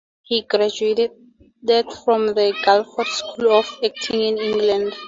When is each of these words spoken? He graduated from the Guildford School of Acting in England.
He 0.23 0.41
graduated 0.41 1.11
from 2.03 2.25
the 2.33 2.55
Guildford 2.65 3.05
School 3.05 3.51
of 3.51 3.71
Acting 3.85 4.19
in 4.19 4.37
England. 4.39 4.93